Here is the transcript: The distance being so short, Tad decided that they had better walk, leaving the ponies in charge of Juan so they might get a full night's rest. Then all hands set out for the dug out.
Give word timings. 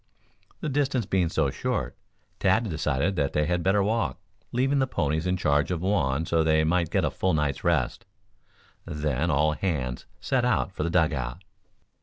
The 0.61 0.67
distance 0.67 1.05
being 1.05 1.29
so 1.29 1.51
short, 1.51 1.95
Tad 2.39 2.67
decided 2.67 3.15
that 3.17 3.33
they 3.33 3.45
had 3.45 3.61
better 3.61 3.83
walk, 3.83 4.17
leaving 4.51 4.79
the 4.79 4.87
ponies 4.87 5.27
in 5.27 5.37
charge 5.37 5.69
of 5.69 5.83
Juan 5.83 6.25
so 6.25 6.43
they 6.43 6.63
might 6.63 6.89
get 6.89 7.05
a 7.05 7.11
full 7.11 7.35
night's 7.35 7.63
rest. 7.63 8.07
Then 8.83 9.29
all 9.29 9.51
hands 9.51 10.07
set 10.19 10.43
out 10.43 10.71
for 10.71 10.81
the 10.81 10.89
dug 10.89 11.13
out. 11.13 11.43